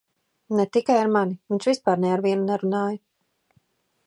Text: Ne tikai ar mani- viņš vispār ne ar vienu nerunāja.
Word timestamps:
Ne 0.59 0.63
tikai 0.77 0.95
ar 1.01 1.11
mani- 1.17 1.37
viņš 1.53 1.69
vispār 1.71 2.03
ne 2.05 2.11
ar 2.15 2.27
vienu 2.29 2.51
nerunāja. 2.51 3.01